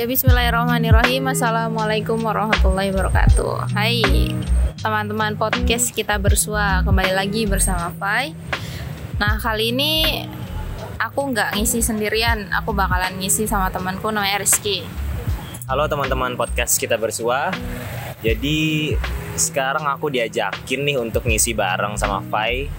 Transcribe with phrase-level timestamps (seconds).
[0.00, 1.28] Ya Bismillahirrahmanirrahim.
[1.28, 3.76] Assalamualaikum warahmatullahi wabarakatuh.
[3.76, 4.00] Hai
[4.80, 6.80] teman-teman podcast kita bersua.
[6.88, 8.32] Kembali lagi bersama Fai.
[9.20, 10.24] Nah kali ini
[10.96, 12.48] aku nggak ngisi sendirian.
[12.48, 14.88] Aku bakalan ngisi sama temanku namanya Rizky.
[15.68, 17.52] Halo teman-teman podcast kita bersua.
[18.24, 18.96] Jadi
[19.36, 22.72] sekarang aku diajakin nih untuk ngisi bareng sama Fai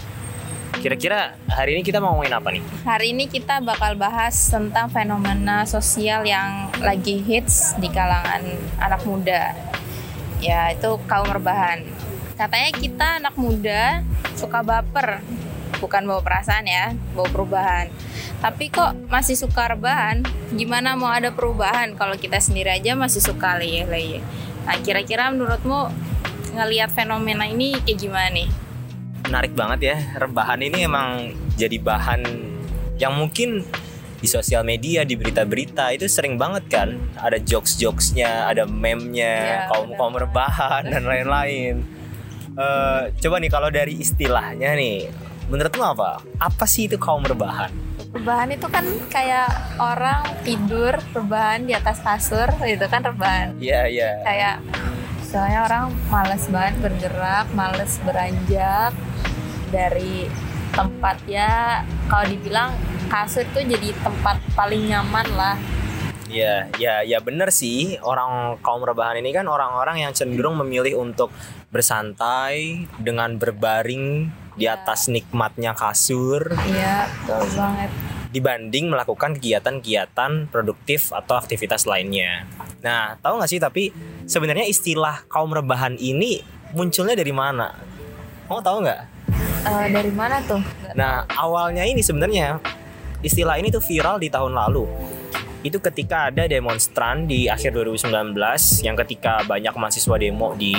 [0.82, 2.64] Kira-kira hari ini kita mau ngomongin apa nih?
[2.82, 8.42] Hari ini kita bakal bahas tentang fenomena sosial yang lagi hits di kalangan
[8.82, 9.54] anak muda.
[10.42, 11.86] Ya, itu kaum rebahan.
[12.34, 14.02] Katanya kita anak muda
[14.34, 15.22] suka baper,
[15.78, 17.86] bukan bawa perasaan ya, bawa perubahan.
[18.42, 20.26] Tapi kok masih suka rebahan?
[20.50, 24.26] Gimana mau ada perubahan kalau kita sendiri aja masih suka leyeh-leyeh?
[24.66, 25.94] Nah, kira-kira menurutmu
[26.58, 28.50] ngelihat fenomena ini kayak gimana nih?
[29.26, 29.98] Menarik banget ya.
[30.18, 32.22] Rebahan ini emang jadi bahan
[32.98, 33.66] yang mungkin
[34.22, 36.90] di sosial media di berita-berita itu sering banget kan.
[37.18, 41.82] Ada jokes-jokesnya ada meme-nya Iya, kaum kaum rebahan dan lain-lain.
[42.52, 45.10] Eh, coba nih kalau dari istilahnya nih
[45.50, 46.22] menurutmu apa?
[46.38, 47.74] Apa sih itu kaum rebahan?
[48.12, 53.58] Rebahan itu kan kayak orang tidur rebahan di atas kasur itu kan rebahan.
[53.58, 54.12] Iya iya.
[54.22, 54.56] Kayak
[55.26, 58.92] soalnya orang males banget bergerak, males beranjak
[59.72, 60.28] dari
[60.72, 62.72] tempat ya kalau dibilang
[63.08, 65.56] kasur itu jadi tempat paling nyaman lah.
[66.32, 68.00] Iya, ya, ya bener sih.
[68.00, 71.28] Orang kaum rebahan ini kan orang-orang yang cenderung memilih untuk
[71.72, 74.80] bersantai dengan berbaring di Iya.
[74.80, 77.92] atas nikmatnya kasur Iya, betul banget.
[78.32, 82.48] dibanding melakukan kegiatan-kegiatan produktif atau aktivitas lainnya.
[82.80, 83.92] Nah, tahu nggak sih tapi
[84.24, 86.40] sebenarnya istilah kaum rebahan ini
[86.72, 87.76] munculnya dari mana?
[88.48, 89.02] Kamu tahu nggak?
[89.62, 90.62] Eh, dari mana tuh?
[90.98, 92.58] Nah, awalnya ini sebenarnya
[93.22, 94.90] istilah ini tuh viral di tahun lalu.
[95.62, 98.34] Itu ketika ada demonstran di akhir 2019
[98.82, 100.74] yang ketika banyak mahasiswa demo di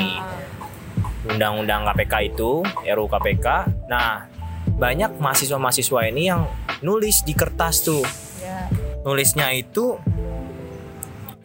[1.31, 3.47] undang-undang KPK itu, RUU KPK.
[3.87, 4.27] Nah,
[4.75, 6.51] banyak mahasiswa-mahasiswa ini yang
[6.83, 8.03] nulis di kertas tuh.
[8.43, 8.67] Ya.
[9.07, 9.95] Nulisnya itu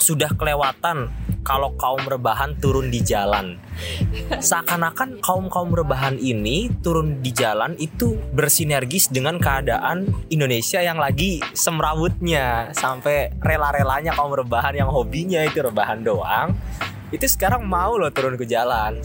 [0.08, 1.12] sudah kelewatan
[1.44, 3.60] kalau kaum rebahan turun di jalan.
[4.32, 12.72] Seakan-akan kaum-kaum rebahan ini turun di jalan itu bersinergis dengan keadaan Indonesia yang lagi semrawutnya
[12.72, 16.56] sampai rela-relanya kaum rebahan yang hobinya itu rebahan doang
[17.08, 19.00] itu sekarang mau loh turun ke jalan.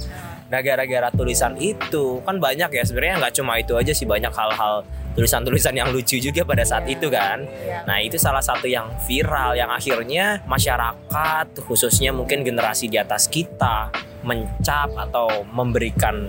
[0.53, 4.85] Nah gara-gara tulisan itu kan banyak ya sebenarnya nggak cuma itu aja sih banyak hal-hal
[5.17, 7.49] tulisan-tulisan yang lucu juga pada saat itu kan.
[7.49, 7.89] Iya.
[7.89, 13.89] Nah itu salah satu yang viral yang akhirnya masyarakat khususnya mungkin generasi di atas kita
[14.29, 16.29] mencap atau memberikan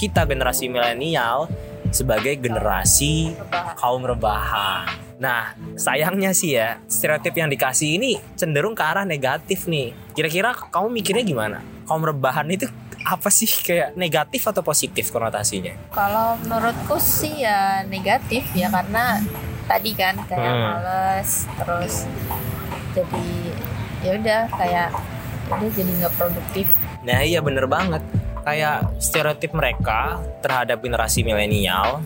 [0.00, 1.44] kita generasi milenial
[1.92, 3.36] sebagai generasi
[3.76, 4.88] kaum rebahan.
[5.20, 9.92] Nah sayangnya sih ya stereotip yang dikasih ini cenderung ke arah negatif nih.
[10.16, 11.58] Kira-kira kamu mikirnya gimana?
[11.84, 12.64] Kaum rebahan itu
[13.06, 15.94] apa sih kayak negatif atau positif konotasinya?
[15.94, 19.22] Kalau menurutku sih ya negatif ya karena
[19.70, 20.62] tadi kan kayak Hmm.
[20.82, 21.94] males terus
[22.90, 23.30] jadi
[24.02, 24.88] ya udah kayak
[25.46, 26.66] udah jadi nggak produktif.
[27.06, 28.02] Nah iya bener banget
[28.42, 32.02] Kayak stereotip mereka terhadap generasi milenial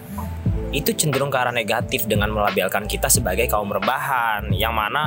[0.77, 5.03] Itu cenderung ke arah negatif dengan melabelkan kita sebagai kaum rebahan Yang mana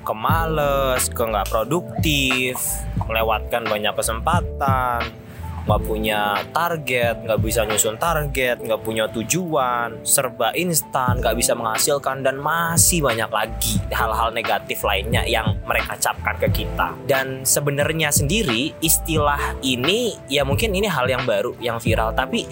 [0.00, 2.56] kemales, ke nggak produktif
[3.04, 5.23] Melewatkan banyak kesempatan
[5.64, 12.20] nggak punya target, nggak bisa nyusun target, nggak punya tujuan, serba instan, nggak bisa menghasilkan
[12.20, 16.92] dan masih banyak lagi hal-hal negatif lainnya yang mereka capkan ke kita.
[17.08, 22.44] Dan sebenarnya sendiri istilah ini ya mungkin ini hal yang baru, yang viral, tapi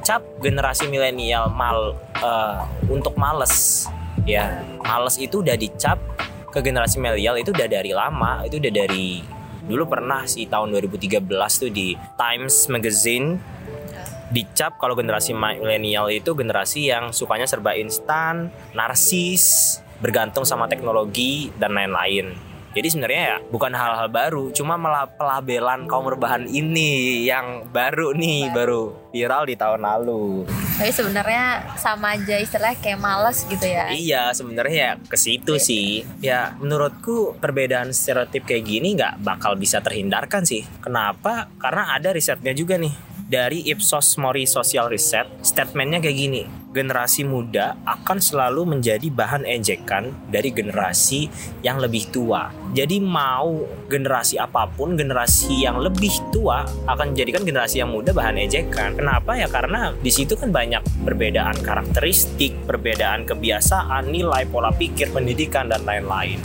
[0.00, 3.84] cap generasi milenial mal eh, untuk males
[4.22, 5.98] ya males itu udah dicap
[6.54, 9.35] ke generasi milenial itu udah dari lama itu udah dari
[9.66, 11.26] dulu pernah sih tahun 2013
[11.58, 13.36] tuh di Times Magazine
[14.30, 21.78] dicap kalau generasi milenial itu generasi yang sukanya serba instan, narsis, bergantung sama teknologi dan
[21.78, 22.45] lain-lain.
[22.76, 24.76] Jadi sebenarnya ya bukan hal-hal baru, cuma
[25.16, 30.44] pelabelan kaum rebahan ini yang baru nih, baru viral di tahun lalu.
[30.76, 33.88] Tapi sebenarnya sama aja istilahnya kayak males gitu ya.
[33.88, 36.04] Iya, sebenarnya ya ke situ sih.
[36.20, 40.68] Ya, menurutku perbedaan stereotip kayak gini nggak bakal bisa terhindarkan sih.
[40.84, 41.48] Kenapa?
[41.56, 43.15] Karena ada risetnya juga nih.
[43.26, 46.46] Dari Ipsos Mori Social Research, statementnya kayak gini.
[46.70, 51.26] Generasi muda akan selalu menjadi bahan ejekan dari generasi
[51.58, 52.54] yang lebih tua.
[52.70, 58.38] Jadi mau generasi apa pun, generasi yang lebih tua akan menjadikan generasi yang muda bahan
[58.46, 58.94] ejekan.
[58.94, 59.50] Kenapa ya?
[59.50, 66.38] Karena di situ kan banyak perbedaan karakteristik, perbedaan kebiasaan, nilai, pola pikir, pendidikan dan lain-lain.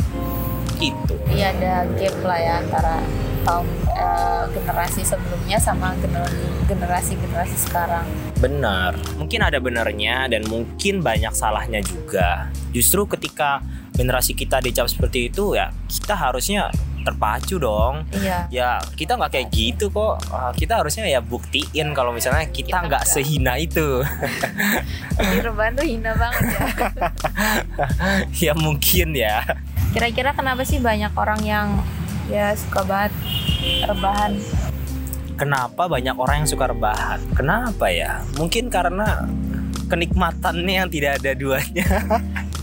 [0.81, 3.05] itu Iya ada gap lah ya antara
[3.41, 5.93] kaum eh, generasi sebelumnya sama
[6.67, 8.05] generasi generasi sekarang.
[8.37, 13.61] benar mungkin ada benernya dan mungkin banyak salahnya juga justru ketika
[13.91, 16.71] generasi kita dicap seperti itu ya kita harusnya
[17.01, 18.45] terpacu dong Iya.
[18.49, 22.79] ya kita nggak kayak gitu kok Ah, kita harusnya ya buktiin kalau misalnya kita Kita
[22.79, 23.09] nggak nggak.
[23.09, 24.01] sehina itu
[25.17, 26.61] Di rebahan tuh hina banget ya.
[28.43, 29.41] ya mungkin ya
[29.91, 31.67] Kira-kira kenapa sih banyak orang yang
[32.31, 33.11] ya suka banget
[33.85, 34.31] rebahan?
[35.35, 39.27] kenapa banyak orang yang suka rebahan kenapa ya mungkin karena
[39.89, 41.87] kenikmatannya yang tidak ada duanya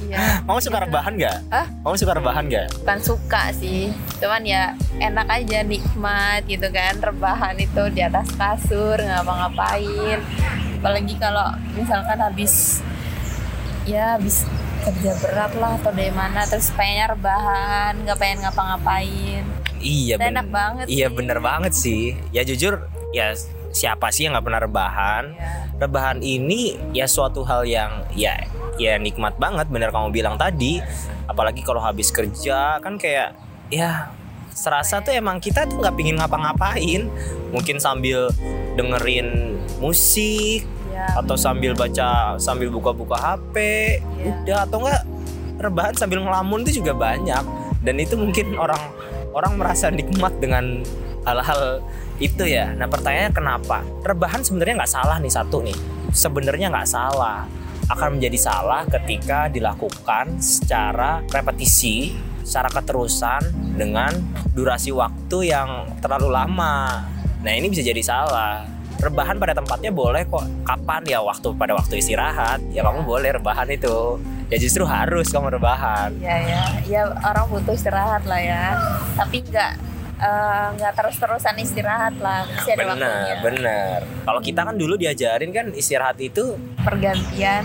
[0.08, 0.40] Iya.
[0.48, 1.66] kamu suka rebahan nggak Hah?
[1.84, 7.60] kamu suka rebahan nggak Bukan suka sih, cuman ya enak aja nikmat gitu kan rebahan
[7.60, 10.16] itu di atas kasur ngapa-ngapain.
[10.80, 12.80] Apalagi kalau misalkan habis
[13.84, 14.48] ya habis
[14.80, 19.42] kerja berat lah atau dari mana terus pengennya rebahan nggak pengen ngapa-ngapain.
[19.78, 21.14] Iya Itu ben- enak banget iya sih.
[21.14, 22.02] bener banget sih.
[22.30, 23.34] Ya jujur ya
[23.70, 25.24] siapa sih yang nggak pernah rebahan?
[25.32, 28.34] Ya, rebahan ini ya suatu hal yang ya
[28.76, 30.82] ya nikmat banget bener kamu bilang tadi.
[31.26, 33.36] Apalagi kalau habis kerja kan kayak
[33.68, 34.10] ya
[34.50, 37.06] serasa tuh emang kita tuh nggak pingin ngapa-ngapain.
[37.54, 38.32] Mungkin sambil
[38.74, 40.66] dengerin musik
[41.16, 43.56] atau sambil baca sambil buka-buka HP
[44.18, 44.32] Iya.
[44.44, 44.58] udah.
[44.66, 45.02] Atau enggak
[45.58, 47.44] rebahan sambil ngelamun itu juga banyak.
[47.82, 48.80] Dan itu mungkin orang
[49.32, 50.82] orang merasa nikmat dengan
[51.22, 51.82] hal-hal
[52.18, 52.74] itu ya.
[52.74, 53.86] Nah pertanyaannya kenapa?
[54.02, 55.76] Rebahan sebenarnya nggak salah nih satu nih.
[56.10, 57.46] Sebenarnya nggak salah.
[57.88, 62.12] Akan menjadi salah ketika dilakukan secara repetisi
[62.44, 63.44] secara keterusan
[63.76, 64.08] dengan
[64.56, 67.04] durasi waktu yang terlalu lama.
[67.44, 70.44] Nah ini bisa jadi salah rebahan pada tempatnya boleh kok.
[70.66, 71.18] Kapan ya?
[71.22, 72.60] Waktu pada waktu istirahat.
[72.74, 74.18] Ya kamu boleh rebahan itu.
[74.50, 76.14] Ya justru harus kamu rebahan.
[76.18, 76.62] Ya ya.
[76.86, 78.74] Ya orang butuh istirahat lah ya.
[79.14, 79.72] Tapi nggak
[80.18, 82.44] eh, nggak terus-terusan istirahat lah.
[82.46, 83.36] Masih ada bener waktunya.
[83.42, 87.64] bener kalau kita kan dulu diajarin kan istirahat itu pergantian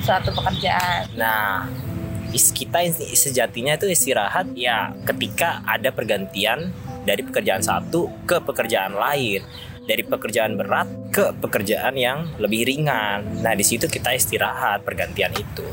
[0.00, 1.10] suatu pekerjaan.
[1.18, 1.66] Nah
[2.30, 6.70] kita sejatinya itu istirahat ya ketika ada pergantian
[7.02, 9.42] dari pekerjaan satu ke pekerjaan lain
[9.90, 13.42] dari pekerjaan berat ke pekerjaan yang lebih ringan.
[13.42, 15.66] Nah di situ kita istirahat pergantian itu.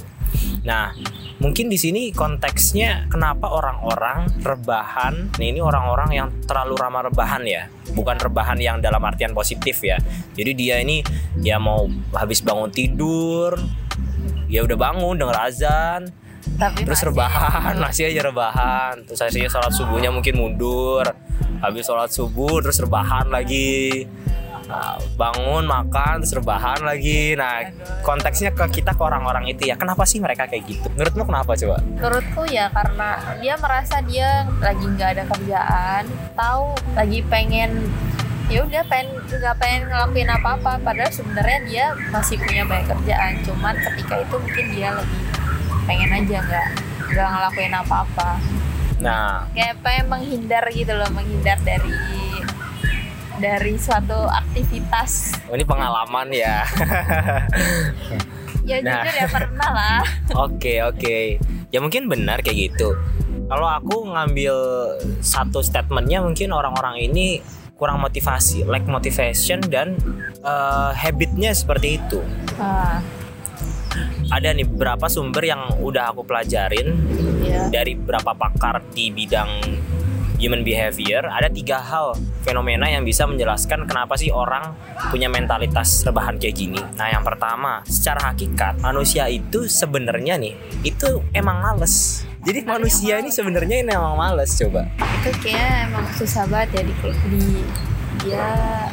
[0.65, 0.89] Nah
[1.37, 5.29] mungkin di sini konteksnya kenapa orang-orang rebahan?
[5.37, 7.69] Nah ini orang-orang yang terlalu ramah rebahan ya.
[7.93, 10.01] Bukan rebahan yang dalam artian positif ya.
[10.33, 11.05] Jadi dia ini
[11.45, 11.85] ya mau
[12.17, 13.53] habis bangun tidur
[14.49, 16.01] ya udah bangun denger azan
[16.55, 18.93] tapi terus masih- rebahan masih aja rebahan.
[19.05, 21.05] Terus akhirnya sholat subuhnya mungkin mundur
[21.61, 24.05] habis sholat subuh terus rebahan lagi.
[24.67, 27.39] Nah, bangun makan terus rebahan lagi.
[27.39, 27.71] Nah
[28.03, 29.79] konteksnya ke kita ke orang-orang itu ya.
[29.79, 30.91] Kenapa sih mereka kayak gitu?
[30.91, 31.79] Menurutmu kenapa coba?
[31.79, 33.09] Menurutku ya karena
[33.39, 36.03] dia merasa dia lagi nggak ada kerjaan
[36.35, 37.87] tahu lagi pengen
[38.47, 40.71] ya udah pengen nggak pengen ngelakuin apa-apa.
[40.83, 43.31] Padahal sebenarnya dia masih punya banyak kerjaan.
[43.47, 45.19] Cuman ketika itu mungkin dia lagi
[45.87, 46.67] pengen aja nggak
[47.07, 48.35] nggak ngelakuin apa-apa
[48.99, 49.45] nah.
[49.51, 51.93] Kayak pengen menghindar gitu loh menghindar dari
[53.37, 55.37] dari suatu aktivitas.
[55.45, 56.65] Oh, ini pengalaman ya.
[58.67, 58.99] Ya Nah.
[58.99, 60.01] jujur ya pernah lah.
[60.43, 61.39] Oke oke.
[61.71, 62.99] Ya mungkin benar kayak gitu.
[63.47, 64.55] Kalau aku ngambil
[65.23, 67.39] satu statementnya mungkin orang-orang ini
[67.79, 69.95] kurang motivasi, lack motivation dan
[70.43, 72.19] eh, habitnya seperti itu.
[72.59, 72.99] ah,
[74.27, 76.91] Ada nih beberapa sumber yang udah aku pelajarin
[77.57, 79.49] ya dari beberapa pakar di bidang
[80.37, 81.25] human behavior.
[81.25, 82.13] Ada tiga hal
[82.45, 84.77] fenomena yang bisa menjelaskan kenapa sih orang
[85.09, 86.81] punya mentalitas rebahan kayak gini.
[86.95, 90.53] Nah, yang pertama, secara hakikat manusia itu sebenarnya nih
[90.85, 92.23] itu emang males.
[92.45, 94.87] Jadi manusia ini sebenarnya ini emang males coba.
[95.19, 96.93] itu kayaknya emang susah banget ya di,
[97.33, 97.43] di
[98.25, 98.47] ya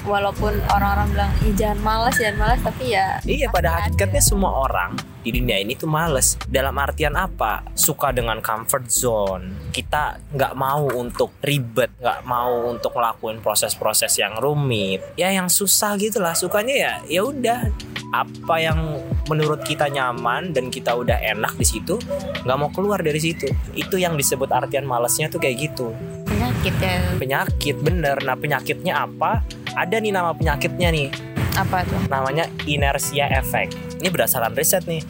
[0.05, 4.29] walaupun orang-orang bilang Ih, jangan malas jangan malas tapi ya Iya, pada hakikatnya ada.
[4.29, 6.37] semua orang di dunia ini tuh males.
[6.45, 7.65] Dalam artian apa?
[7.73, 9.73] Suka dengan comfort zone.
[9.73, 15.01] Kita nggak mau untuk ribet, nggak mau untuk ngelakuin proses-proses yang rumit.
[15.17, 16.37] Ya yang susah gitu lah.
[16.37, 17.73] Sukanya ya ya udah
[18.13, 21.97] apa yang menurut kita nyaman dan kita udah enak di situ,
[22.45, 23.49] nggak mau keluar dari situ.
[23.73, 25.93] Itu yang disebut artian malesnya tuh kayak gitu.
[26.25, 28.17] penyakit ya Penyakit bener.
[28.21, 29.45] Nah penyakitnya apa?
[29.75, 31.09] Ada nih nama penyakitnya nih
[31.55, 33.75] apa tuh namanya inersia effect.
[34.03, 35.03] Ini berdasarkan riset nih.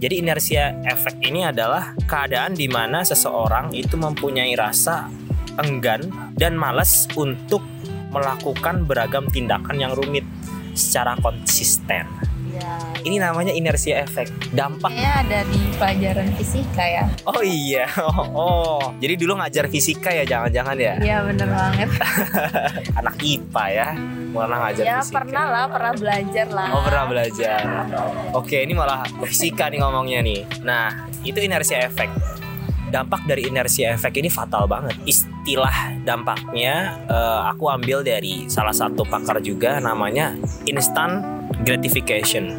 [0.00, 5.12] Jadi inersia effect ini adalah keadaan di mana seseorang itu mempunyai rasa
[5.60, 7.60] enggan dan malas untuk
[8.08, 10.24] melakukan beragam tindakan yang rumit
[10.72, 12.08] secara konsisten.
[12.50, 14.28] Ya Ini namanya inersia efek.
[14.50, 14.90] Dampak.
[14.90, 17.86] kayaknya ada di pelajaran fisika ya Oh iya.
[17.96, 18.80] Oh, oh.
[18.98, 20.94] Jadi dulu ngajar fisika ya jangan-jangan ya.
[20.98, 21.88] iya bener banget
[22.98, 23.88] Anak IPA ya.
[24.30, 25.14] Pernah ngajar ya fisika.
[25.16, 27.60] pernah lah pernah belajar lah Oh pernah belajar.
[28.32, 30.40] Oke ini malah fisika nih ngomongnya nih.
[30.62, 30.86] Nah
[31.22, 32.10] itu inersia efek.
[32.90, 34.98] Dampak dari inersia efek ini fatal banget.
[35.06, 36.74] Istilah dampaknya
[37.06, 41.22] eh, aku ambil dari salah satu pakar juga namanya instant
[41.64, 42.56] gratification.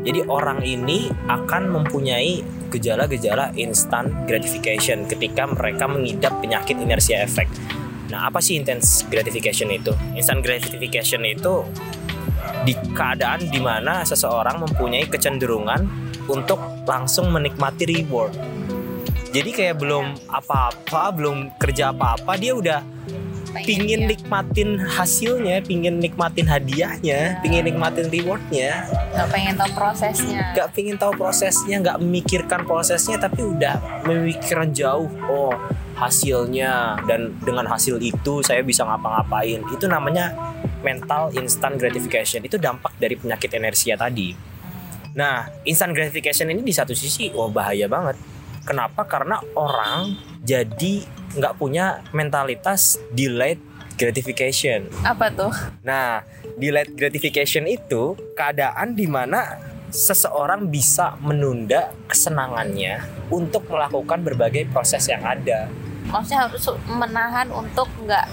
[0.00, 2.40] Jadi orang ini akan mempunyai
[2.72, 7.50] gejala-gejala instant gratification ketika mereka mengidap penyakit inersia efek.
[8.08, 9.92] Nah, apa sih intense gratification itu?
[10.16, 11.62] Instant gratification itu
[12.64, 15.86] di keadaan di mana seseorang mempunyai kecenderungan
[16.26, 16.58] untuk
[16.88, 18.34] langsung menikmati reward.
[19.30, 22.80] Jadi kayak belum apa-apa, belum kerja apa-apa, dia udah
[23.66, 24.08] pingin ya.
[24.14, 27.40] nikmatin hasilnya, pingin nikmatin hadiahnya, Ya.
[27.42, 28.86] pingin nikmatin rewardnya.
[29.14, 30.40] Nggak pengen tahu prosesnya.
[30.54, 35.54] Nggak pingin tahu prosesnya nggak memikirkan prosesnya tapi udah memikirkan jauh oh
[35.98, 37.02] hasilnya.
[37.04, 39.60] Dan dengan hasil itu saya bisa ngapa-ngapain.
[39.74, 40.32] Itu namanya
[40.80, 42.46] mental instant gratification.
[42.46, 44.32] Itu dampak dari penyakit inersia tadi.
[45.16, 48.16] Nah instant gratification ini di satu sisi wah bahaya banget.
[48.64, 49.08] Kenapa?
[49.08, 50.14] Karena orang
[50.44, 53.60] jadi nggak punya mentalitas delayed
[53.94, 54.88] gratification.
[55.04, 55.52] Apa tuh?
[55.84, 56.24] Nah,
[56.56, 59.60] delayed gratification itu keadaan di mana
[59.90, 65.66] seseorang bisa menunda kesenangannya untuk melakukan berbagai proses yang ada.
[66.10, 68.26] maksudnya harus menahan untuk nggak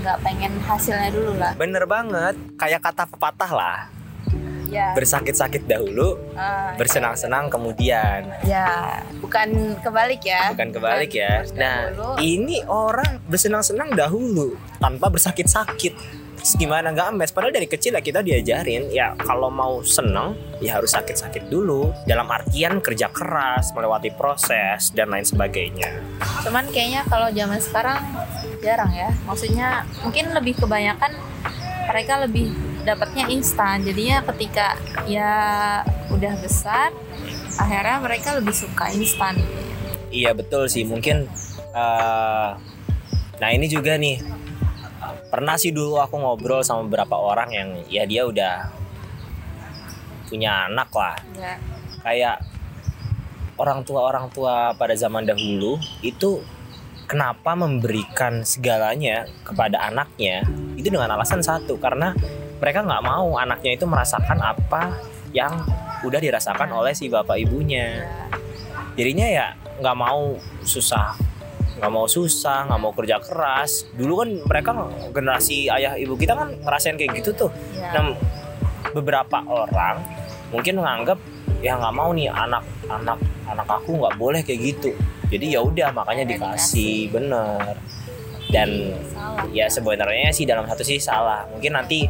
[0.00, 1.52] nggak pengen hasilnya dulu lah.
[1.60, 3.78] Bener banget, kayak kata pepatah lah,
[4.68, 8.28] ya bersakit-sakit dahulu, Ah, bersenang-senang kemudian.
[8.42, 9.48] ya bukan
[9.80, 11.42] kebalik ya Bukan kebalik ya.
[11.52, 12.20] Nah, dahulu.
[12.20, 15.94] ini orang bersenang-senang dahulu tanpa bersakit-sakit.
[16.54, 17.28] Gimana nggak mes?
[17.28, 21.90] Padahal dari kecil ya kita diajarin ya kalau mau seneng ya harus sakit-sakit dulu.
[22.04, 25.98] Dalam artian kerja keras, melewati proses dan lain sebagainya.
[26.40, 27.98] cuman kayaknya kalau zaman sekarang
[28.58, 29.68] jarang ya maksudnya
[30.00, 31.12] mungkin lebih kebanyakan
[31.86, 32.54] mereka lebih
[32.94, 33.84] dapatnya instan.
[33.84, 35.32] Jadinya ketika ya
[36.08, 36.90] udah besar
[37.60, 39.36] akhirnya mereka lebih suka instan.
[40.08, 40.88] Iya betul sih.
[40.88, 41.28] Mungkin.
[41.68, 42.50] eh,
[43.38, 44.24] nah ini juga nih.
[45.28, 48.72] Pernah sih dulu aku ngobrol sama beberapa orang yang ya dia udah
[50.32, 51.16] punya anak lah.
[51.36, 51.60] Ya
[52.02, 52.40] kayak
[53.58, 56.40] orang tua orang tua pada zaman dahulu itu
[57.10, 60.46] kenapa memberikan segalanya kepada anaknya
[60.78, 62.14] itu dengan alasan satu karena
[62.58, 64.98] mereka nggak mau anaknya itu merasakan apa
[65.34, 65.62] yang
[66.02, 68.06] udah dirasakan oleh si bapak ibunya.
[68.98, 69.46] Jadinya ya
[69.78, 70.34] nggak mau
[70.66, 71.14] susah
[71.78, 73.86] nggak mau susah nggak mau kerja keras.
[73.94, 74.70] Dulu kan mereka
[75.14, 77.50] generasi ayah ibu kita kan ngerasain kayak gitu tuh.
[77.78, 78.18] Ya Nah,
[78.90, 80.02] beberapa orang
[80.50, 81.18] mungkin menganggap
[81.62, 84.90] ya nggak mau nih anak anak anak aku nggak boleh kayak gitu.
[85.28, 87.12] Jadi ya udah makanya Makanya dikasih.
[87.14, 87.74] bener.
[88.48, 89.44] Dan salah.
[89.52, 91.44] ya sebenarnya sih dalam satu sih salah.
[91.52, 92.08] Mungkin nanti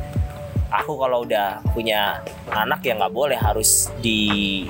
[0.68, 2.20] aku kalau udah punya
[2.52, 4.64] anak ya nggak boleh harus di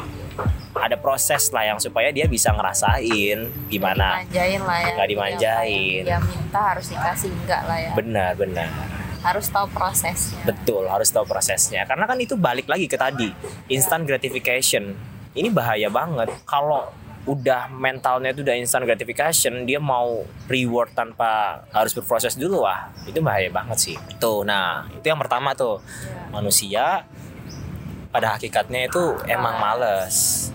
[0.78, 6.02] ada proses lah yang supaya dia bisa ngerasain gimana dimanjain lah ya Nggak dimanjain.
[6.06, 8.68] dia minta harus dikasih enggak lah ya benar benar
[9.18, 11.82] harus tahu prosesnya Betul, harus tahu prosesnya.
[11.90, 13.26] Karena kan itu balik lagi ke tadi,
[13.66, 14.94] instant gratification.
[15.34, 16.30] Ini bahaya banget.
[16.46, 16.86] Kalau
[17.28, 23.20] udah mentalnya itu udah instant gratification, dia mau reward tanpa harus berproses dulu wah, itu
[23.20, 23.96] bahaya banget sih.
[24.16, 25.84] Tuh, nah, itu yang pertama tuh.
[26.32, 27.04] Manusia
[28.08, 30.48] pada hakikatnya itu emang males.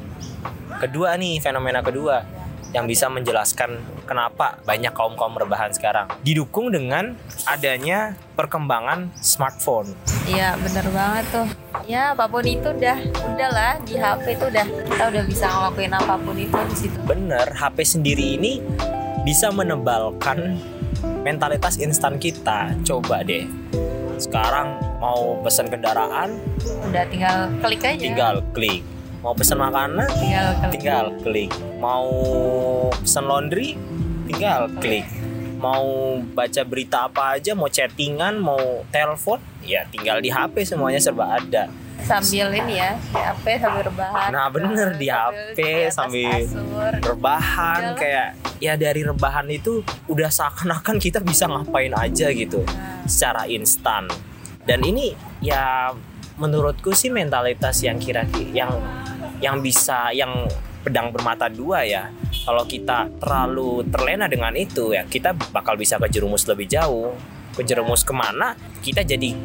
[0.81, 2.42] Kedua nih, fenomena kedua
[2.73, 7.13] yang bisa menjelaskan kenapa banyak kaum kaum rebahan sekarang didukung dengan
[7.45, 9.93] adanya perkembangan smartphone.
[10.25, 11.47] Iya bener banget tuh
[11.83, 12.95] Ya apa pun itu udah
[13.27, 17.43] Udahlah di HP itu udah Kita udah bisa ngelakuin apa pun itu di situ Bener,
[17.51, 18.63] HP sendiri ini
[19.23, 20.59] bisa menebalkan
[21.23, 22.75] mentalitas instan kita.
[22.83, 23.47] Coba deh,
[24.19, 26.35] sekarang mau pesan kendaraan,
[26.91, 28.83] Udah tinggal klik aja tinggal klik.
[29.23, 30.71] Mau pesan makanan, Tinggal klik.
[30.75, 31.51] Tinggal klik.
[31.79, 32.11] Mau
[32.99, 33.79] pesan laundry,
[34.27, 35.07] tinggal klik.
[35.63, 41.39] Mau baca berita apa aja, mau chattingan, mau telepon, ya tinggal di HP semuanya serba
[41.39, 41.71] ada.
[42.03, 44.27] Sambil ini ya Di HP sambil rebahan.
[44.35, 46.51] Nah, bener, di HP sambil-
[46.99, 48.27] rebahan Udah kayak
[48.59, 52.59] ya dari rebahan itu udah seakan-akan kita bisa ngapain aja gitu.
[52.67, 54.11] Nah, secara instan.
[54.67, 55.95] Dan ini ya
[56.35, 58.71] menurutku sih mentalitas yang kira-kira yang
[59.43, 60.47] yang bisa yang
[60.83, 62.07] pedang bermata dua ya.
[62.47, 67.11] Kalau kita terlalu terlena dengan itu ya kita bakal bisa kejerumus lebih jauh.
[67.53, 69.35] Kejerumus ke mana kita jadi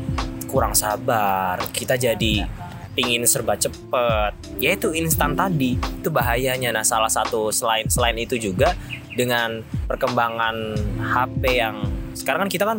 [0.49, 2.47] kurang sabar kita jadi
[2.95, 4.33] pingin serba cepet.
[4.63, 6.71] Ya itu instan tadi itu bahayanya.
[6.71, 8.79] Nah salah satu selain selain itu juga
[9.19, 11.83] dengan perkembangan HP yang
[12.15, 12.79] sekarang kan kita kan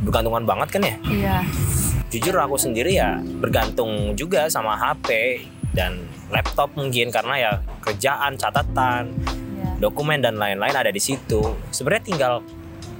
[0.00, 0.96] bergantungan banget kan ya?
[1.04, 1.38] Iya.
[2.08, 5.44] jujur aku sendiri ya bergantung juga sama HP
[5.76, 9.12] dan laptop mungkin karena ya kerjaan catatan
[9.50, 9.74] Iya.
[9.80, 12.34] dokumen dan lain-lain ada di situ sebenarnya tinggal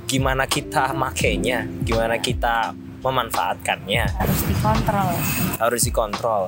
[0.04, 5.08] gimana kita makainya gimana kita memanfaatkannya Harus dikontrol.
[5.56, 6.44] harus dikontrol.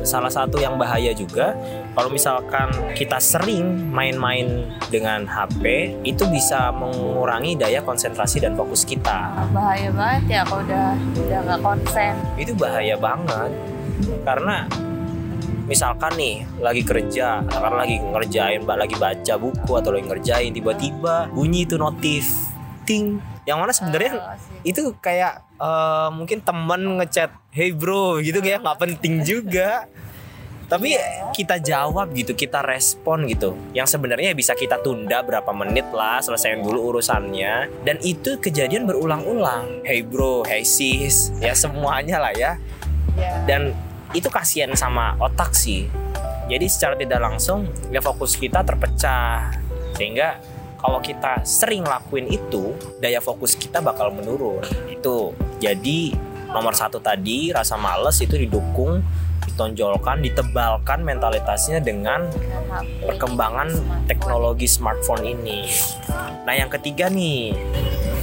[0.00, 1.56] Salah satu yang bahaya juga
[1.92, 5.60] kalau misalkan kita sering main-main dengan HP
[6.02, 9.32] itu bisa mengurangi daya konsentrasi dan fokus kita.
[9.50, 12.12] Bahaya banget ya kalau udah udah nggak konsen.
[12.36, 13.52] Itu bahaya banget
[14.22, 14.68] karena
[15.70, 21.62] misalkan nih lagi kerja, karena lagi ngerjain, lagi baca buku atau lagi ngerjain tiba-tiba bunyi
[21.62, 22.26] itu notif
[22.82, 23.22] ting.
[23.46, 24.74] Yang mana sebenarnya Oh, sih.
[24.74, 29.86] itu kayak eh, mungkin temen ngechat hey bro gitu kayak nggak penting juga.
[30.66, 30.94] Tapi
[31.34, 33.58] kita jawab gitu kita respon gitu.
[33.74, 37.82] Yang sebenarnya bisa kita tunda berapa menit lah selesaiin dulu urusannya.
[37.82, 39.82] Dan itu kejadian berulang-ulang.
[39.82, 42.54] Hey bro hey sis ya semuanya lah ya.
[43.10, 43.42] Iya.
[43.42, 43.62] dan
[44.14, 45.86] itu kasihan sama otak sih.
[46.50, 49.54] Jadi secara tidak langsung ya fokus kita terpecah.
[49.94, 50.42] Sehingga
[50.80, 54.66] kalau kita sering lakuin itu daya fokus kita bakal menurun.
[54.90, 55.30] Itu.
[55.62, 56.10] Jadi
[56.50, 58.98] nomor satu tadi rasa males itu didukung
[59.46, 62.26] ditonjolkan ditebalkan mentalitasnya dengan
[63.04, 63.70] perkembangan
[64.08, 65.68] teknologi smartphone ini.
[66.48, 67.54] Nah yang ketiga nih.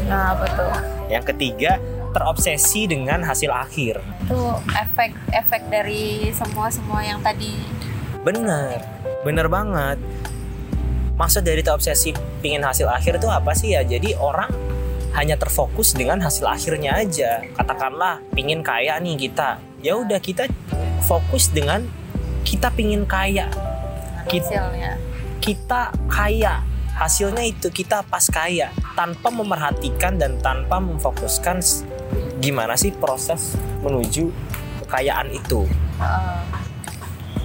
[0.09, 0.71] Nah betul.
[1.07, 1.79] yang ketiga
[2.17, 4.41] terobsesi dengan hasil akhir Itu
[4.73, 7.53] efek efek dari semua semua yang tadi.
[8.25, 8.81] Bener,
[9.21, 10.01] bener banget.
[11.13, 13.85] Maksud dari terobsesi pingin hasil akhir itu apa sih ya?
[13.85, 14.49] Jadi orang
[15.17, 17.41] hanya terfokus dengan hasil akhirnya aja.
[17.57, 19.61] Katakanlah pingin kaya nih kita.
[19.81, 20.49] Ya udah kita
[21.05, 21.85] fokus dengan
[22.45, 23.49] kita pingin kaya.
[24.29, 24.93] Kita, Hasilnya.
[25.39, 25.81] kita
[26.11, 26.61] kaya.
[26.97, 31.61] Hasilnya itu kita pas kaya tanpa memerhatikan dan tanpa memfokuskan
[32.37, 34.29] gimana sih proses menuju
[34.85, 35.65] kekayaan itu
[35.99, 36.41] Heeh.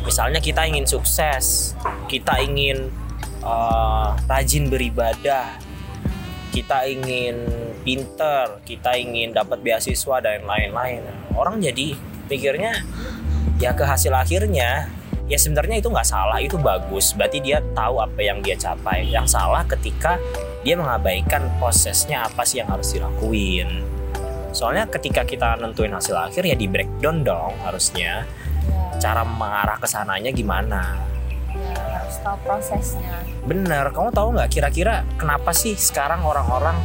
[0.05, 1.75] misalnya kita ingin sukses,
[2.11, 2.90] kita ingin
[3.42, 5.59] uh, rajin beribadah,
[6.53, 7.48] kita ingin
[7.83, 11.03] pinter, kita ingin dapat beasiswa dan lain-lain.
[11.35, 11.96] Orang jadi
[12.31, 12.83] pikirnya
[13.59, 14.90] ya ke hasil akhirnya
[15.31, 19.25] ya sebenarnya itu nggak salah itu bagus berarti dia tahu apa yang dia capai yang
[19.25, 20.18] salah ketika
[20.66, 23.87] dia mengabaikan prosesnya apa sih yang harus dilakuin
[24.53, 28.25] soalnya ketika kita nentuin hasil akhir ya di breakdown dong harusnya
[28.62, 30.95] Ya, cara mengarah ke sananya gimana.
[31.51, 33.27] ya, harus tahu prosesnya.
[33.43, 36.79] Bener, kamu tahu nggak kira-kira kenapa sih sekarang orang-orang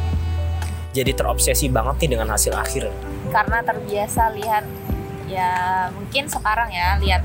[0.90, 2.90] jadi terobsesi banget nih dengan hasil akhir?
[3.30, 4.66] Karena terbiasa lihat
[5.30, 5.50] ya
[5.94, 7.22] mungkin sekarang ya lihat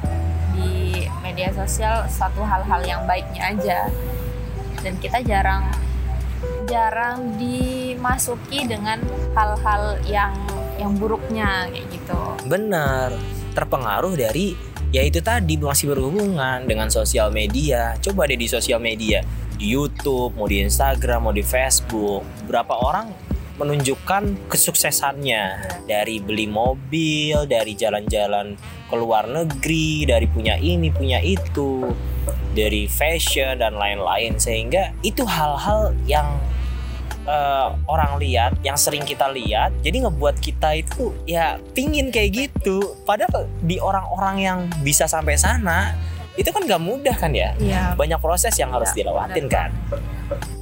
[0.53, 3.79] di media sosial satu hal-hal yang baiknya aja
[4.85, 5.65] dan kita jarang
[6.67, 8.99] jarang dimasuki dengan
[9.35, 10.33] hal-hal yang
[10.77, 12.21] yang buruknya kayak gitu.
[12.49, 13.13] Bener,
[13.53, 14.57] terpengaruh dari
[14.93, 17.97] ya itu tadi masih berhubungan dengan sosial media.
[18.01, 19.21] Coba deh di sosial media,
[19.57, 23.07] di YouTube, mau di Instagram, mau di Facebook, berapa orang
[23.53, 28.57] menunjukkan kesuksesannya dari beli mobil, dari jalan-jalan
[28.89, 31.85] ke luar negeri, dari punya ini, punya itu,
[32.57, 36.25] dari fashion dan lain-lain sehingga itu hal-hal yang
[37.23, 42.95] eh, orang lihat, yang sering kita lihat, jadi ngebuat kita itu ya pingin kayak gitu.
[43.03, 45.95] Padahal di orang-orang yang bisa sampai sana
[46.33, 47.53] itu kan gak mudah kan ya.
[47.55, 47.93] Iya.
[47.93, 49.69] Banyak proses yang harus Iya, dilewatin kan.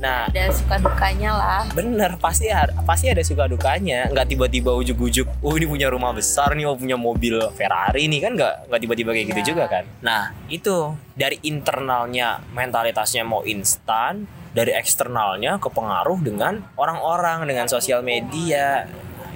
[0.03, 1.63] Nah, Ada suka dukanya lah.
[1.71, 2.51] bener pasti
[2.83, 4.11] pasti ada suka dukanya.
[4.11, 8.31] Nggak tiba-tiba ujuk-ujuk, oh ini punya rumah besar nih, oh punya mobil Ferrari nih kan
[8.35, 9.47] nggak nggak tiba-tiba kayak gitu Iya.
[9.47, 9.83] juga kan.
[10.03, 18.87] Nah itu dari internalnya mentalitasnya mau instan, dari eksternalnya kepengaruh dengan orang-orang dengan sosial media.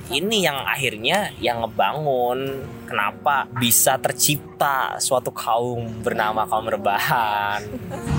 [0.06, 7.66] Ini yang akhirnya yang ngebangun kenapa bisa tercipta suatu kaum bernama kaum rebahan.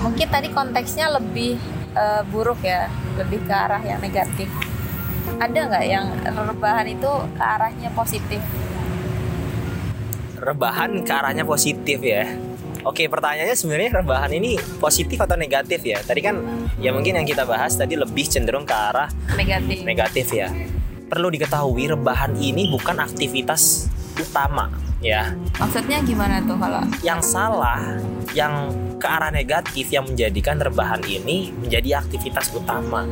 [0.03, 1.55] Mungkin tadi konteksnya lebih
[1.95, 4.51] eh, buruk ya, lebih ke arah yang negatif.
[5.39, 8.43] Ada nggak yang rebahan itu ke arahnya positif?
[10.47, 12.23] rebahan ke arahnya positif ya.
[12.87, 15.99] Oke, pertanyaannya sebenarnya rebahan ini positif atau negatif ya?
[15.99, 16.39] Tadi kan
[16.79, 19.83] ya mungkin yang kita bahas tadi lebih cenderung ke arah Negatif.
[19.83, 20.47] negatif ya.
[21.11, 24.71] Perlu diketahui rebahan ini bukan aktivitas utama
[25.03, 25.35] ya.
[25.59, 26.79] Maksudnya gimana tuh kalau?
[27.03, 27.99] Yang salah,
[28.31, 33.03] yang ke arah negatif yang menjadikan rebahan ini menjadi aktivitas utama.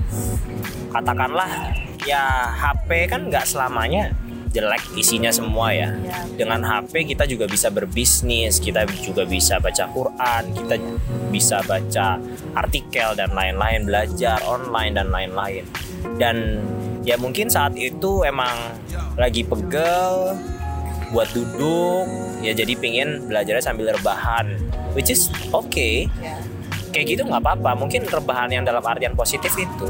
[0.95, 1.75] Katakanlah
[2.07, 4.15] ya HP kan nggak selamanya
[4.55, 5.91] jelek isinya semua ya.
[5.99, 6.23] Ya.
[6.31, 10.75] Dengan HP kita juga bisa berbisnis, kita juga bisa baca Quran, kita
[11.27, 12.15] bisa baca
[12.55, 15.67] artikel dan lain-lain, belajar online dan lain-lain.
[16.15, 16.63] Dan
[17.03, 18.55] ya mungkin saat itu emang
[19.19, 20.39] lagi pegel
[21.11, 22.07] buat duduk,
[22.39, 24.55] ya jadi pingin belajarnya sambil rebahan,
[24.95, 26.39] which is okay Ya.
[26.95, 29.89] kayak gitu nggak apa-apa mungkin rebahan yang dalam artian positif itu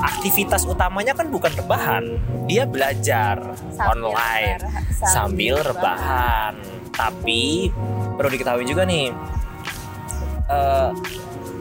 [0.00, 2.04] aktivitas utamanya kan bukan rebahan
[2.48, 3.36] dia belajar
[3.72, 6.54] Sambil online rebahan- sambil, sambil rebahan.
[6.90, 7.70] Tapi
[8.18, 9.08] perlu diketahui juga nih
[10.50, 10.90] eh,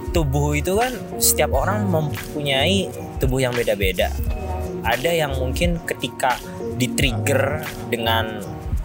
[0.09, 2.89] tubuh itu kan setiap orang mempunyai
[3.21, 4.09] tubuh yang beda-beda.
[4.83, 6.39] Ada yang mungkin ketika
[6.79, 8.39] di-trigger dengan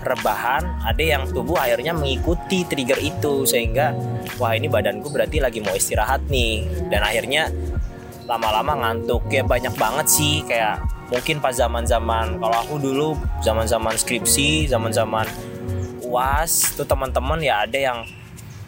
[0.05, 3.97] rebahan ada yang tubuh akhirnya mengikuti trigger itu sehingga
[4.37, 6.69] wah ini badanku berarti lagi mau istirahat nih.
[6.93, 7.49] Dan akhirnya
[8.25, 9.29] lama-lama ngantuk.
[9.33, 10.81] Ya banyak banget sih kayak
[11.13, 13.09] mungkin pas zaman-zaman kalau aku dulu
[13.45, 15.29] zaman-zaman skripsi zaman-zaman
[16.01, 17.99] uas tuh teman-teman ya ada yang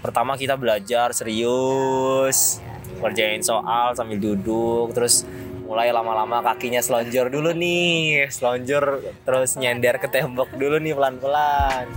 [0.04, 2.60] pertama kita belajar serius
[3.00, 5.24] kerjain soal sambil duduk terus
[5.66, 11.90] mulai lama-lama kakinya selonjor dulu nih selonjor terus nyender ke tembok dulu nih pelan-pelan.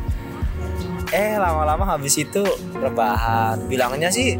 [1.14, 2.42] Eh lama-lama habis itu
[2.74, 3.62] rebahan.
[3.70, 4.38] Bilangnya sih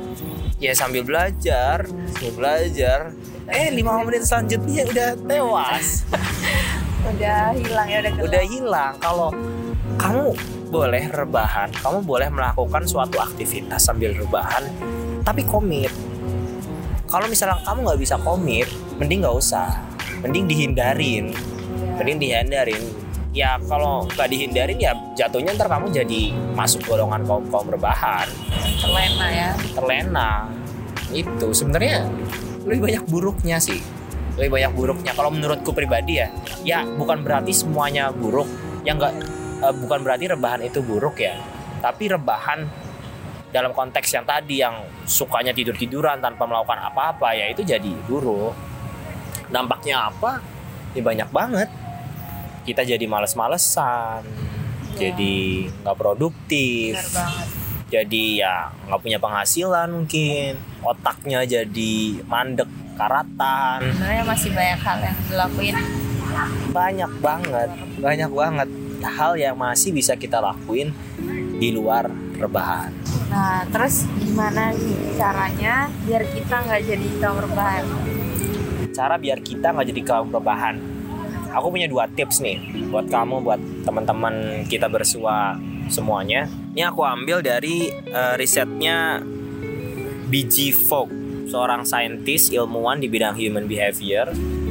[0.60, 3.16] ya sambil belajar sambil belajar.
[3.50, 5.88] Eh lima menit selanjutnya udah tewas.
[7.00, 8.28] Udah hilang ya udah gelap.
[8.28, 8.94] udah hilang.
[9.00, 9.30] Kalau
[9.96, 10.36] kamu
[10.68, 14.68] boleh rebahan kamu boleh melakukan suatu aktivitas sambil rebahan
[15.24, 15.90] tapi komit.
[17.08, 18.68] Kalau misalnya kamu nggak bisa komit
[19.00, 19.80] mending nggak usah.
[20.22, 21.32] Mending dihindarin.
[21.98, 22.84] Mending dihindarin
[23.40, 28.28] ya kalau nggak dihindarin ya jatuhnya ntar kamu jadi masuk golongan kaum kaum rebahan.
[28.84, 29.50] Terlena ya.
[29.72, 30.30] terlena.
[31.16, 32.04] Itu sebenarnya
[32.68, 33.80] lebih banyak buruknya sih.
[34.36, 35.12] Lebih banyak buruknya.
[35.16, 36.28] Kalau menurutku pribadi ya
[36.68, 38.52] ya bukan berarti semuanya buruk.
[38.84, 39.14] Yang enggak
[39.80, 41.40] bukan berarti rebahan itu buruk ya.
[41.80, 42.68] Tapi rebahan
[43.56, 48.52] dalam konteks yang tadi yang sukanya tidur tiduran tanpa melakukan apa-apa ya itu jadi buruk.
[49.48, 50.44] Dampaknya apa?
[50.92, 51.70] Ya banyak banget
[52.70, 54.22] kita jadi males-malesan
[54.92, 55.10] Ya.
[55.10, 55.38] jadi
[55.80, 56.98] nggak produktif
[57.88, 65.18] jadi ya nggak punya penghasilan mungkin otaknya jadi mandek karatan Sebenarnya masih banyak hal yang
[65.26, 65.76] dilakuin.
[66.70, 68.70] banyak banget banyak banget
[69.02, 70.92] hal yang masih bisa kita lakuin
[71.56, 72.06] di luar
[72.36, 72.92] rebahan
[73.30, 77.84] Nah, terus gimana nih caranya biar kita nggak jadi kaum rebahan?
[78.90, 80.76] cara biar kita nggak jadi kaum rebahan
[81.54, 82.58] aku punya dua tips nih
[82.90, 85.58] buat kamu buat teman-teman kita bersua
[85.90, 89.22] semuanya ini aku ambil dari eh, risetnya
[90.30, 90.74] B.G.
[90.86, 91.10] Fogg
[91.50, 94.30] seorang saintis ilmuwan di bidang human behavior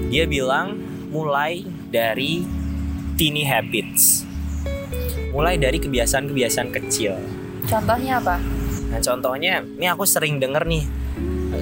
[0.09, 0.79] dia bilang
[1.11, 2.47] mulai dari
[3.19, 4.23] teeny habits
[5.35, 7.19] mulai dari kebiasaan-kebiasaan kecil
[7.69, 8.41] Contohnya apa?
[8.89, 10.89] Nah contohnya, ini aku sering denger nih,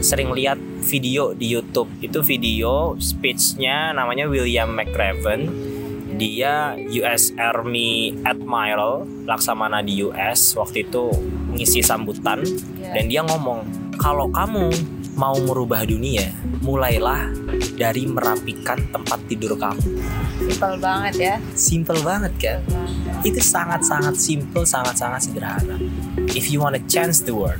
[0.00, 1.90] sering lihat video di YouTube.
[2.02, 5.74] Itu video speechnya namanya William McRaven.
[6.16, 6.72] Dia
[7.04, 11.12] US Army Admiral, laksamana di US waktu itu
[11.52, 12.40] ngisi sambutan
[12.80, 12.96] Ya.
[12.96, 13.64] dan dia ngomong
[14.00, 14.72] kalau kamu
[15.16, 16.28] mau merubah dunia,
[16.64, 17.32] mulailah
[17.76, 19.80] dari merapikan tempat tidur kamu.
[20.40, 21.34] Simpel banget ya.
[21.52, 22.60] Simple banget kan?
[23.26, 25.76] itu sangat-sangat simple, sangat-sangat sederhana.
[26.36, 27.58] If you wanna change the world,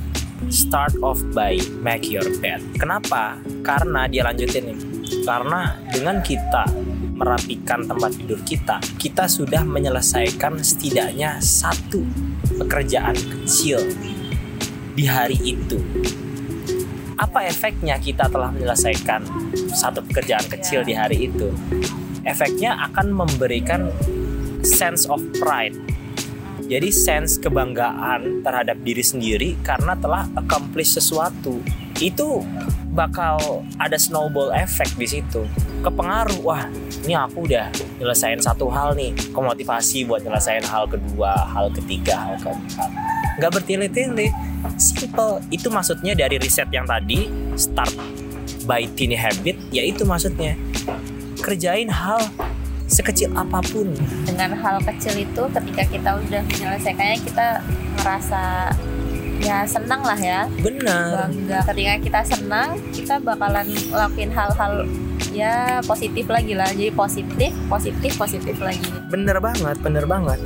[0.49, 2.61] start off by make your bed.
[2.77, 3.41] Kenapa?
[3.65, 4.79] Karena dia lanjutin nih.
[5.23, 6.67] Karena dengan kita
[7.17, 12.05] merapikan tempat tidur kita, kita sudah menyelesaikan setidaknya satu
[12.61, 13.81] pekerjaan kecil
[14.93, 15.81] di hari itu.
[17.17, 19.25] Apa efeknya kita telah menyelesaikan
[19.73, 21.49] satu pekerjaan kecil di hari itu?
[22.21, 23.89] Efeknya akan memberikan
[24.61, 25.73] sense of pride.
[26.67, 31.63] Jadi sense kebanggaan terhadap diri sendiri karena telah accomplish sesuatu.
[31.97, 32.43] Itu
[32.91, 35.47] bakal ada snowball effect di situ.
[35.79, 36.67] Kepengaruh, wah
[37.07, 37.71] ini aku udah
[38.03, 39.15] nyelesain satu hal nih.
[39.31, 42.89] Kemotivasi buat nyelesain hal kedua, hal ketiga, hal keempat.
[43.39, 44.27] Nggak bertele-tele.
[44.75, 45.39] Simple.
[45.47, 47.95] Itu maksudnya dari riset yang tadi, start
[48.67, 50.59] by tiny habit, yaitu maksudnya
[51.39, 52.19] kerjain hal
[52.87, 53.91] sekecil apa pun
[54.23, 57.47] Dengan hal kecil itu ketika kita udah menyelesaikannya kita
[57.99, 58.71] ngerasa
[59.37, 60.49] ya senang lah ya.
[60.65, 61.61] benar Bangga.
[61.69, 64.89] Ketika kita senang, kita bakalan ngelakuin hal-hal
[65.29, 66.65] ya positif lagi lah.
[66.73, 68.81] Jadi positif, positif, positif lagi.
[69.07, 70.39] bener banget bener banget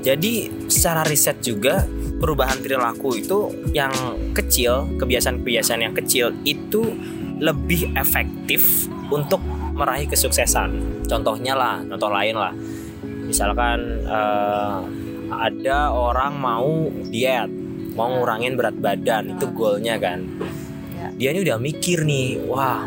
[0.00, 1.84] jadi secara riset juga
[2.18, 3.92] perubahan perilaku itu yang
[4.32, 6.96] kecil kebiasaan-kebiasaan yang kecil itu
[7.38, 9.38] lebih efektif untuk
[9.78, 11.02] meraih kesuksesan.
[11.06, 12.52] Contohnya lah contoh lain lah.
[13.24, 14.78] Misalkan eh,
[15.30, 17.50] ada orang mau diet
[17.94, 20.26] mau ngurangin berat badan itu goalnya kan.
[20.98, 21.08] Ya.
[21.14, 22.82] dia ini udah mikir nih wah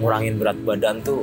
[0.00, 1.20] ngurangin berat badan tuh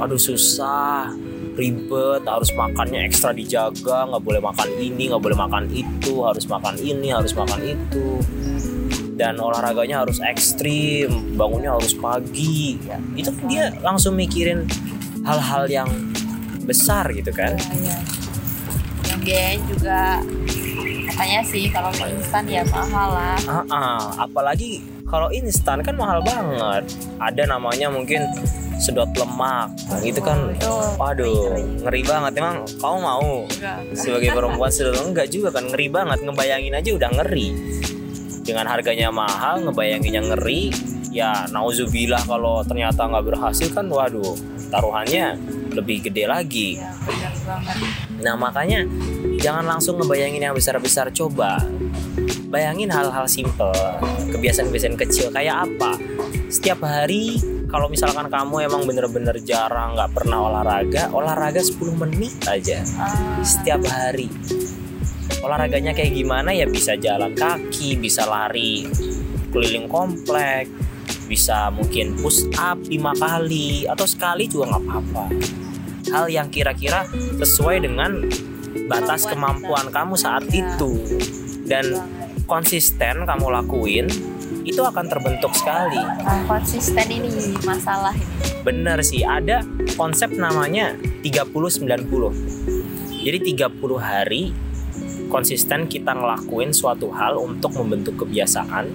[0.00, 1.12] aduh susah
[1.52, 6.80] ribet harus makannya ekstra dijaga nggak boleh makan ini nggak boleh makan itu harus makan
[6.80, 8.06] ini harus makan itu
[9.20, 12.80] dan olahraganya harus ekstrim bangunnya harus pagi.
[12.88, 12.96] Ya.
[13.12, 14.64] itu kan dia langsung mikirin
[15.28, 15.90] hal-hal yang
[16.64, 17.52] besar gitu kan.
[17.60, 17.98] Ya, ya.
[19.12, 20.00] yang biayanya juga
[21.12, 23.36] katanya sih kalau mau instan ya mahal lah.
[23.44, 24.00] Ah, ah.
[24.24, 26.88] apalagi kalau instan kan mahal banget.
[27.20, 28.24] Ada namanya mungkin
[28.80, 29.68] sedot lemak.
[29.92, 30.56] Nah, itu kan.
[30.56, 32.40] Itu waduh ngeri banget.
[32.40, 33.78] Emang kamu mau enggak.
[33.92, 35.08] sebagai perempuan sedot lemak?
[35.12, 36.18] Enggak juga kan ngeri banget.
[36.24, 37.48] Ngebayangin aja udah ngeri
[38.42, 40.72] dengan harganya mahal ngebayanginnya ngeri
[41.10, 44.38] ya nauzubillah kalau ternyata nggak berhasil kan waduh
[44.70, 45.34] taruhannya
[45.74, 46.78] lebih gede lagi.
[48.22, 48.86] Nah makanya
[49.38, 51.10] jangan langsung ngebayangin yang besar-besar.
[51.14, 51.62] Coba
[52.50, 53.70] Bayangin hal-hal simple
[54.34, 55.94] Kebiasaan-kebiasaan kecil kayak apa?
[56.50, 57.38] Setiap hari
[57.70, 62.82] kalau misalkan kamu emang bener-bener jarang nggak pernah olahraga Olahraga 10 menit aja.
[63.46, 64.26] Setiap hari
[65.40, 68.86] Olahraganya kayak gimana ya bisa jalan kaki Bisa lari
[69.50, 70.66] keliling komplek
[71.30, 75.24] Bisa mungkin push up 5 kali Atau sekali juga nggak apa-apa.
[76.10, 77.06] Hal yang kira-kira
[77.38, 78.26] sesuai dengan
[78.90, 80.66] batas kemampuan kamu saat Ya.
[80.74, 80.90] itu.
[81.62, 81.94] Dan
[82.50, 84.10] konsisten kamu lakuin
[84.66, 86.02] itu akan terbentuk sekali.
[86.26, 87.30] Ah, konsisten ini
[87.62, 88.10] masalah.
[88.10, 89.64] Ini bener sih ada
[89.96, 90.92] konsep namanya
[91.24, 92.28] 30-90
[93.24, 94.52] jadi 30 hari
[95.30, 98.90] konsisten kita ngelakuin suatu hal untuk membentuk kebiasaan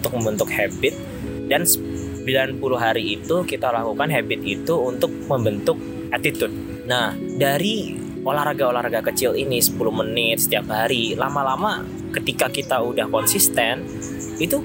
[0.00, 0.96] untuk membentuk habit.
[1.46, 5.78] Dan 90 hari itu kita lakukan habit itu untuk membentuk
[6.10, 6.50] attitude.
[6.88, 7.94] Nah dari
[8.26, 13.86] olahraga-olahraga kecil ini 10 menit setiap hari lama-lama ketika kita udah konsisten
[14.42, 14.58] itu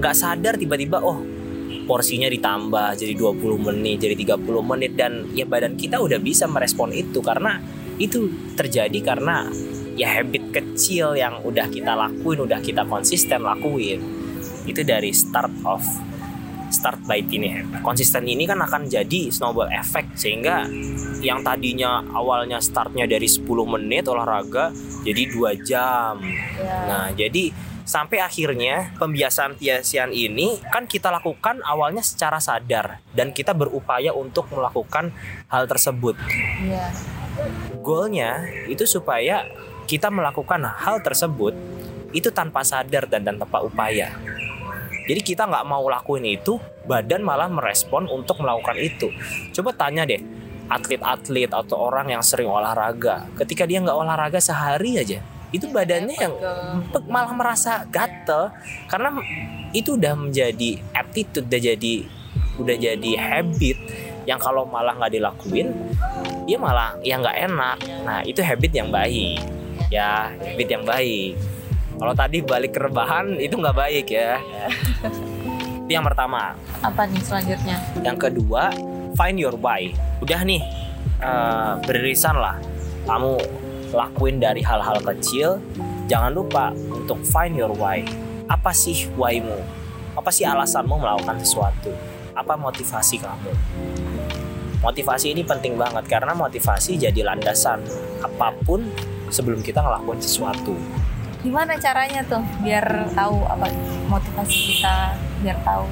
[0.00, 1.20] nggak sadar tiba-tiba oh
[1.84, 4.92] porsinya ditambah jadi 20 menit jadi 30 menit.
[4.96, 7.60] Dan ya badan kita udah bisa merespon itu karena
[8.00, 9.52] itu terjadi karena
[10.00, 14.00] ya habit kecil yang udah kita lakuin udah kita konsisten lakuin.
[14.64, 15.84] Itu dari start of
[16.70, 20.70] start by ini konsisten ini kan akan jadi snowball effect sehingga
[21.18, 24.72] yang tadinya awalnya startnya dari 10 menit olahraga
[25.04, 26.22] jadi dua jam.
[26.56, 27.52] Ya Nah, jadi
[27.84, 35.10] sampai akhirnya pembiasaan-pembiasaan ini kan kita lakukan awalnya secara sadar dan kita berupaya untuk melakukan
[35.50, 36.14] hal tersebut.
[36.64, 36.86] ya
[37.80, 39.48] Goalnya itu supaya
[39.90, 41.50] kita melakukan hal tersebut
[42.14, 44.14] itu tanpa sadar dan, dan tanpa upaya.
[45.10, 49.10] Jadi kita nggak mau lakuin itu, badan malah merespon untuk melakukan itu.
[49.50, 50.22] Coba tanya deh,
[50.70, 55.18] atlet-atlet atau orang yang sering olahraga, ketika dia nggak olahraga sehari aja,
[55.50, 56.34] itu badannya yang
[57.10, 58.54] malah merasa gatel
[58.86, 59.18] karena
[59.74, 61.94] itu udah menjadi attitude udah jadi
[62.62, 63.78] udah jadi habit
[64.30, 65.74] yang kalau malah nggak dilakuin
[66.46, 67.76] dia malah ya nggak enak
[68.06, 69.42] nah itu habit yang baik
[69.90, 71.34] ya habit yang baik.
[72.00, 74.40] Kalau tadi balik ke rebahan itu nggak baik ya.
[75.84, 76.56] Itu yang pertama.
[76.80, 77.76] Apa nih selanjutnya?
[78.00, 78.72] Yang kedua
[79.18, 79.92] find your why.
[80.24, 80.62] Udah nih
[81.20, 82.56] eh, beririsan lah.
[83.04, 83.36] Kamu
[83.92, 85.58] lakuin dari hal-hal kecil.
[86.06, 88.06] Jangan lupa untuk find your why.
[88.48, 89.60] Apa sih why-mu?
[90.16, 91.92] Apa sih alasanmu melakukan sesuatu?
[92.34, 93.52] Apa motivasi kamu?
[94.80, 97.84] Motivasi ini penting banget karena motivasi jadi landasan
[98.24, 98.88] apa pun
[99.30, 100.74] sebelum kita ngelakuin sesuatu
[101.40, 102.84] gimana caranya tuh biar
[103.16, 103.66] tahu apa
[104.12, 105.88] motivasi kita biar tahu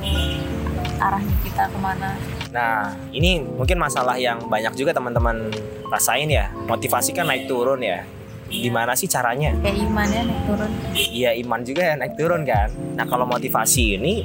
[0.99, 2.13] arahnya kita ke mana
[2.49, 5.53] Nah, ini mungkin masalah yang banyak juga teman-teman
[5.93, 6.49] rasain ya.
[6.65, 8.09] Motivasi kan naik turun ya.
[8.49, 9.53] Gimana sih caranya?
[9.61, 12.73] kayak imannya naik turun Iya, iman juga ya naik turun kan.
[12.97, 14.25] Nah, kalau motivasi ini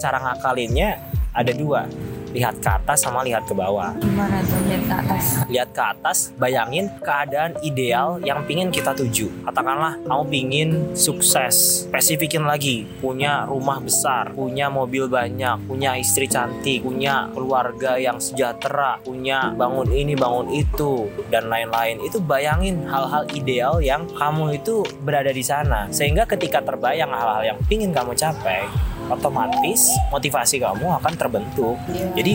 [0.00, 0.96] cara ngakalinnya
[1.36, 1.84] ada dua.
[2.32, 3.92] Lihat ke atas sama lihat ke bawah.
[4.00, 9.28] gimana tuh lihat ke atas Lihat ke atas, bayangin keadaan ideal yang pingin kita tuju.
[9.44, 16.80] Katakanlah kamu pingin sukses, spesifikin lagi, punya rumah besar, punya mobil banyak, punya istri cantik,
[16.80, 22.00] punya keluarga yang sejahtera, punya bangun ini, bangun itu, dan lain-lain.
[22.00, 25.92] Itu bayangin hal-hal ideal yang kamu itu berada di sana.
[25.92, 28.64] Sehingga ketika terbayang hal-hal yang pingin kamu capai,
[29.10, 31.76] otomatis motivasi kamu akan terbentuk.
[31.90, 32.06] Iya.
[32.18, 32.34] Jadi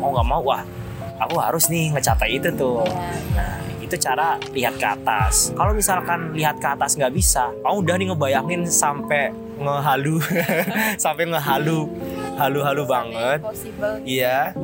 [0.00, 0.62] mau nggak mau, wah
[1.20, 2.84] aku harus nih ngecapai itu tuh.
[2.84, 2.98] Iya.
[3.38, 5.52] Nah, itu cara lihat ke atas.
[5.52, 10.18] Kalau misalkan lihat ke atas nggak bisa, kamu udah nih ngebayangin sampai ngehalu,
[11.04, 11.86] sampai ngehalu,
[12.40, 13.40] halu-halu banget.
[14.02, 14.56] Iya,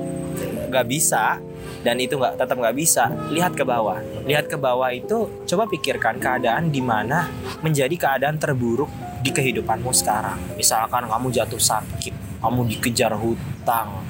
[0.68, 1.38] nggak bisa.
[1.78, 6.18] dan itu nggak tetap nggak bisa lihat ke bawah lihat ke bawah itu coba pikirkan
[6.18, 7.30] keadaan di mana
[7.62, 8.90] menjadi keadaan terburuk
[9.28, 10.40] di kehidupanmu sekarang.
[10.56, 14.00] Misalkan kamu jatuh sakit kamu dikejar hutang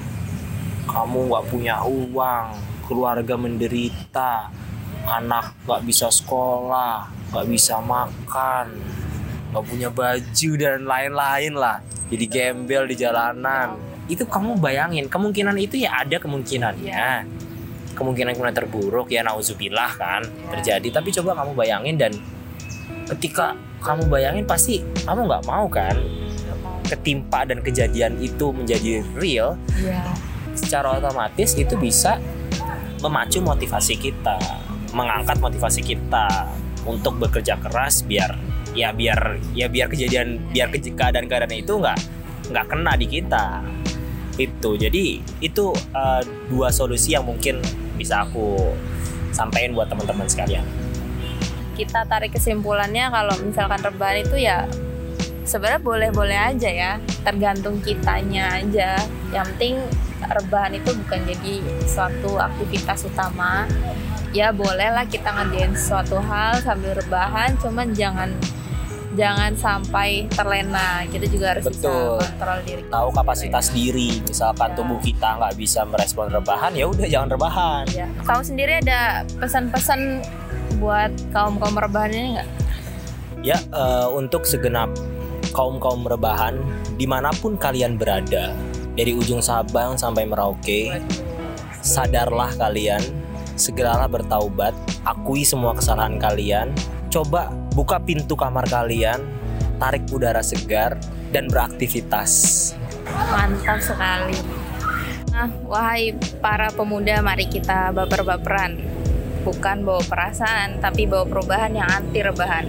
[0.89, 2.47] kamu nggak punya uang
[2.87, 4.49] keluarga menderita
[5.05, 8.73] anak nggak bisa sekolah nggak bisa makan
[9.53, 11.81] nggak punya baju dan lain-lain lah.
[12.09, 13.77] Jadi gembel di jalanan.
[14.09, 17.29] Itu kamu bayangin kemungkinan itu ya ada kemungkinannya.
[17.93, 20.23] Kemungkinan kemungkinan terburuk ya nauzubillah kan
[20.57, 20.89] terjadi.
[20.89, 22.13] Tapi coba kamu bayangin dan
[23.13, 25.95] ketika kamu bayangin pasti kamu nggak mau kan
[26.89, 29.55] ketimpa dan kejadian itu menjadi real.
[29.77, 30.03] Iya.
[30.59, 32.19] secara otomatis itu bisa
[32.99, 34.35] memacu motivasi kita
[34.91, 36.51] mengangkat motivasi kita
[36.83, 38.35] untuk bekerja keras biar
[38.75, 41.99] ya biar ya biar kejadian biar ke- keadaan-keadaan itu nggak
[42.51, 43.63] nggak kena di kita.
[44.35, 44.75] Itu.
[44.79, 47.63] Jadi itu eh, dua solusi yang mungkin
[47.95, 48.75] bisa aku
[49.31, 50.67] sampaikan buat teman-teman sekalian
[51.79, 54.67] kita tarik kesimpulannya kalau misalkan rebahan itu ya
[55.47, 58.99] sebenarnya boleh-boleh aja ya tergantung kitanya aja
[59.31, 59.79] yang penting
[60.19, 61.55] rebahan itu bukan jadi
[61.87, 63.65] suatu aktivitas utama
[64.35, 68.35] ya bolehlah kita ngerjain suatu hal sambil rebahan cuman jangan
[69.17, 72.23] jangan sampai terlena kita juga harus Betul.
[72.23, 74.77] bisa kontrol diri tahu kapasitas diri misalkan Ya.
[74.79, 78.07] tubuh kita nggak bisa merespon rebahan ya udah jangan rebahan ya.
[78.23, 80.23] kamu sendiri ada pesan-pesan
[80.77, 82.49] buat kaum kaum rebahan ini nggak
[83.47, 84.91] Ya, eh, untuk segenap
[85.55, 86.59] kaum-kaum rebahan,
[86.99, 88.51] di mana pun kalian berada,
[88.99, 90.99] dari ujung Sabang sampai Merauke,
[91.79, 93.01] sadarlah kalian,
[93.55, 94.75] segeralah bertaubat,
[95.07, 96.75] akui semua kesalahan kalian,
[97.15, 99.23] coba buka pintu kamar kalian,
[99.79, 100.99] tarik udara segar,
[101.31, 102.75] dan beraktivitas.
[103.07, 104.37] Mantap sekali.
[105.31, 108.88] Nah, wahai para pemuda, mari kita baper-baperan.
[109.49, 112.69] Bukan bawa perasaan, tapi bawa perubahan yang anti rebahan.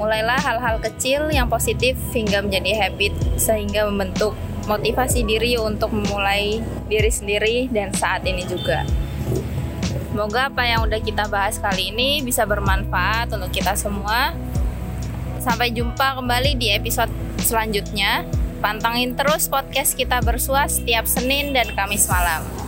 [0.00, 4.32] Mulailah hal-hal kecil yang positif hingga menjadi habit sehingga membentuk
[4.64, 8.88] motivasi diri untuk memulai diri sendiri dan saat ini juga.
[10.08, 14.32] Semoga apa yang udah kita bahas kali ini bisa bermanfaat untuk kita semua.
[15.44, 17.12] Sampai jumpa kembali di episode
[17.44, 18.24] selanjutnya.
[18.64, 22.67] Pantangin terus podcast kita bersua setiap Senin dan Kamis malam.